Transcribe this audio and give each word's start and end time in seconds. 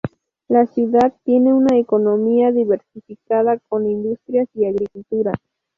La 0.47 0.65
ciudad 0.65 1.13
tiene 1.25 1.53
una 1.53 1.77
economía 1.77 2.51
diversificada, 2.51 3.59
con 3.69 3.85
industrias 3.85 4.47
y 4.55 4.65
agricultura. 4.65 5.31